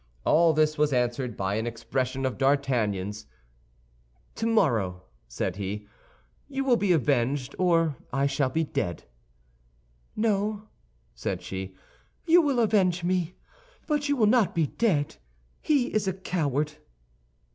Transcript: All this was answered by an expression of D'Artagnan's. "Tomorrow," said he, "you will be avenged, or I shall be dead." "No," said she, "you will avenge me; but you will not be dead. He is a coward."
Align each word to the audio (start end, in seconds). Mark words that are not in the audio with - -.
All 0.25 0.51
this 0.53 0.79
was 0.79 0.93
answered 0.93 1.37
by 1.37 1.57
an 1.57 1.67
expression 1.67 2.25
of 2.25 2.39
D'Artagnan's. 2.39 3.27
"Tomorrow," 4.33 5.03
said 5.27 5.57
he, 5.57 5.87
"you 6.47 6.63
will 6.63 6.75
be 6.75 6.91
avenged, 6.91 7.53
or 7.59 7.97
I 8.11 8.25
shall 8.25 8.49
be 8.49 8.63
dead." 8.63 9.03
"No," 10.15 10.63
said 11.13 11.43
she, 11.43 11.75
"you 12.25 12.41
will 12.41 12.57
avenge 12.59 13.03
me; 13.03 13.35
but 13.85 14.09
you 14.09 14.15
will 14.15 14.25
not 14.25 14.55
be 14.55 14.65
dead. 14.65 15.17
He 15.61 15.93
is 15.93 16.07
a 16.07 16.13
coward." 16.13 16.71